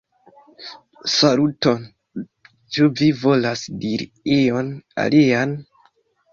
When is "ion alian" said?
4.41-5.59